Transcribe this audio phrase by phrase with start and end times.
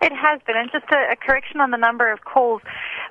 [0.00, 2.62] It has been, and just a, a correction on the number of calls.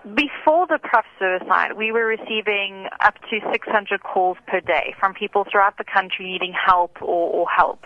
[0.04, 5.46] Before the Prof suicide, we were receiving up to 600 calls per day from people
[5.50, 7.84] throughout the country needing help or, or help.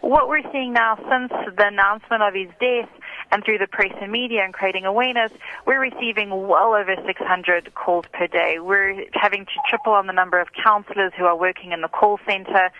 [0.00, 2.90] What we're seeing now since the announcement of his death
[3.30, 5.32] and through the press and media and creating awareness,
[5.66, 8.58] we're receiving well over 600 calls per day.
[8.60, 12.18] We're having to triple on the number of counselors who are working in the call
[12.26, 12.70] center.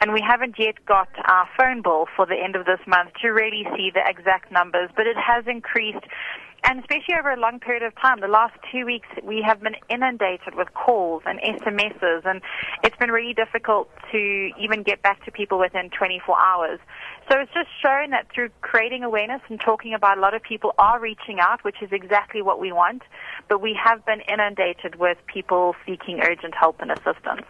[0.00, 3.28] And we haven't yet got our phone bill for the end of this month to
[3.28, 6.04] really see the exact numbers, but it has increased
[6.64, 8.20] and especially over a long period of time.
[8.20, 12.40] The last two weeks, we have been inundated with calls and SMSs, and
[12.82, 16.80] it's been really difficult to even get back to people within 24 hours.
[17.30, 20.74] So it's just shown that through creating awareness and talking about a lot of people
[20.78, 23.02] are reaching out, which is exactly what we want,
[23.48, 27.46] but we have been inundated with people seeking urgent help and assistance.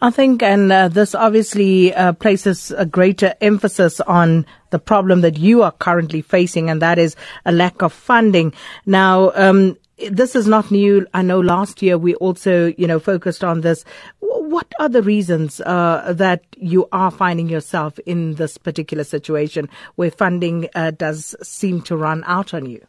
[0.00, 5.38] I think, and uh, this obviously uh, places a greater emphasis on the problem that
[5.38, 8.52] you are currently facing, and that is a lack of funding.
[8.84, 9.76] Now, um,
[10.10, 11.06] this is not new.
[11.14, 13.84] I know last year we also, you know, focused on this.
[14.20, 20.10] What are the reasons uh, that you are finding yourself in this particular situation where
[20.10, 22.84] funding uh, does seem to run out on you?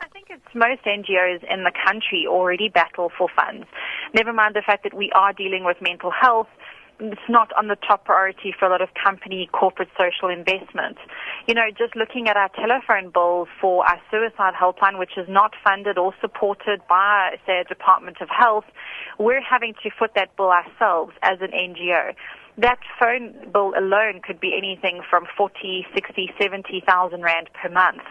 [0.00, 3.66] I think it's most NGOs in the country already battle for funds.
[4.14, 6.48] Never mind the fact that we are dealing with mental health
[7.00, 10.96] it's not on the top priority for a lot of company corporate social investment.
[11.46, 15.52] You know, just looking at our telephone bill for our suicide helpline, which is not
[15.64, 18.64] funded or supported by, say, a Department of Health,
[19.18, 22.14] we're having to foot that bill ourselves as an NGO
[22.58, 28.02] that phone bill alone could be anything from 40, 60, 70,000 rand per month.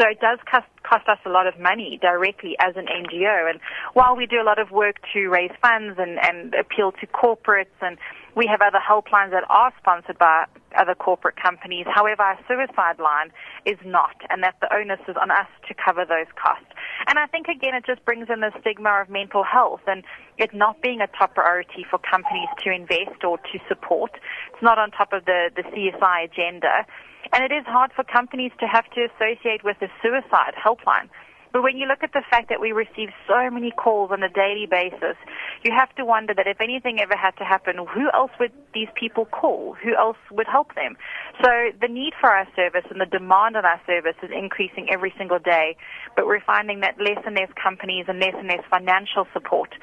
[0.00, 3.50] So it does cost, cost us a lot of money directly as an NGO.
[3.50, 3.60] And
[3.94, 7.74] while we do a lot of work to raise funds and, and appeal to corporates
[7.82, 7.98] and
[8.36, 11.86] we have other helplines that are sponsored by other corporate companies.
[11.92, 13.32] However, our suicide line
[13.66, 16.70] is not, and that the onus is on us to cover those costs.
[17.08, 20.04] And I think again, it just brings in the stigma of mental health and
[20.38, 24.12] it not being a top priority for companies to invest or to support.
[24.52, 26.86] It's not on top of the, the CSI agenda.
[27.32, 31.08] And it is hard for companies to have to associate with a suicide helpline.
[31.52, 34.28] But when you look at the fact that we receive so many calls on a
[34.28, 35.16] daily basis,
[35.62, 38.88] you have to wonder that if anything ever had to happen, who else would these
[38.94, 39.76] people call?
[39.82, 40.96] Who else would help them?
[41.42, 45.12] So the need for our service and the demand on our service is increasing every
[45.18, 45.76] single day,
[46.16, 49.74] but we're finding that less and less companies and less and less financial support.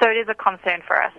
[0.00, 1.12] So it is a concern for us.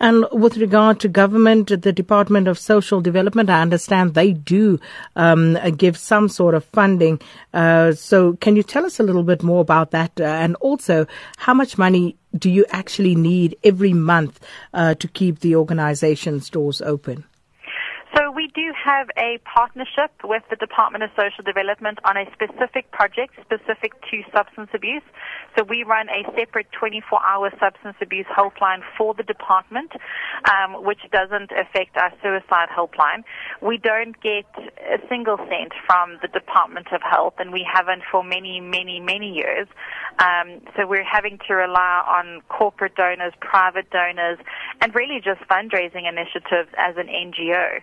[0.00, 4.80] And with regard to government, the Department of Social Development, I understand they do
[5.16, 7.20] um, give some sort of funding.
[7.52, 10.18] Uh, so, can you tell us a little bit more about that?
[10.18, 11.06] Uh, and also,
[11.36, 14.40] how much money do you actually need every month
[14.72, 17.24] uh, to keep the organization's doors open?
[18.84, 24.22] Have a partnership with the Department of Social Development on a specific project specific to
[24.34, 25.02] substance abuse.
[25.56, 29.92] So we run a separate 24-hour substance abuse helpline for the department,
[30.48, 33.24] um, which doesn't affect our suicide helpline.
[33.60, 38.24] We don't get a single cent from the Department of Health, and we haven't for
[38.24, 39.68] many, many, many years.
[40.18, 44.38] Um, so we're having to rely on corporate donors, private donors,
[44.80, 47.80] and really just fundraising initiatives as an NGO.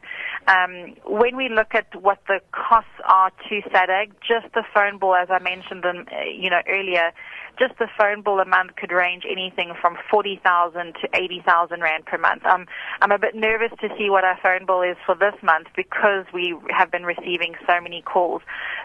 [0.48, 5.16] Um, when we look at what the costs are to SADAG, just the phone bill,
[5.16, 5.94] as I mentioned, uh,
[6.26, 7.12] you know, earlier,
[7.60, 12.18] just the phone bill a month could range anything from 40,000 to 80,000 rand per
[12.18, 12.46] month.
[12.46, 12.66] Um,
[13.02, 16.26] I'm a bit nervous to see what our phone bill is for this month because
[16.34, 18.42] we have been receiving so many calls.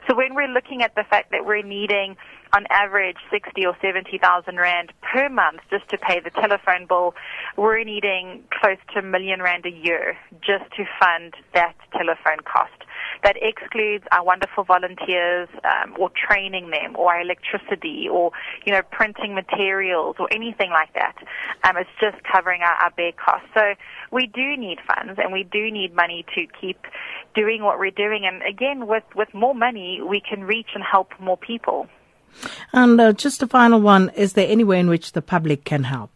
[0.09, 2.17] So when we're looking at the fact that we're needing
[2.53, 7.15] on average 60 or 70,000 rand per month just to pay the telephone bill,
[7.57, 12.73] we're needing close to a million rand a year just to fund that telephone cost.
[13.25, 18.33] That excludes our wonderful volunteers um, or training them or our electricity or,
[18.67, 21.17] you know, printing materials or anything like that.
[21.65, 23.49] Um, it's just covering our, our bare costs.
[23.55, 23.75] So
[24.11, 26.81] we do need funds and we do need money to keep
[27.35, 28.27] doing what we're doing.
[28.27, 31.89] And again, with, with more money, we can reach and help more people.
[32.73, 35.85] And uh, just a final one, is there any way in which the public can
[35.85, 36.11] help?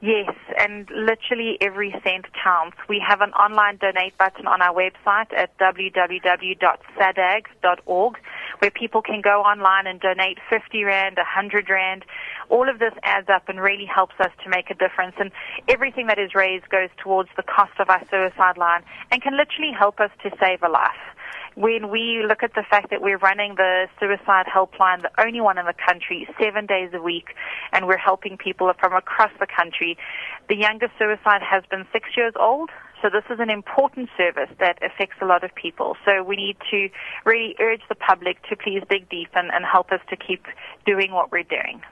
[0.00, 2.76] Yes, and literally every cent counts.
[2.88, 6.58] We have an online donate button on our website at www.sadag.org
[8.60, 12.04] where people can go online and donate 50 Rand, 100 Rand.
[12.48, 15.16] All of this adds up and really helps us to make a difference.
[15.18, 15.32] And
[15.66, 19.72] everything that is raised goes towards the cost of our suicide line and can literally
[19.76, 20.94] help us to save a life
[21.58, 25.58] when we look at the fact that we're running the suicide helpline, the only one
[25.58, 27.34] in the country, seven days a week,
[27.72, 29.98] and we're helping people from across the country,
[30.48, 32.70] the youngest suicide has been six years old.
[33.02, 35.96] So this is an important service that affects a lot of people.
[36.04, 36.88] So we need to
[37.24, 40.46] really urge the public to please dig deep and, and help us to keep
[40.86, 41.82] doing what we're doing.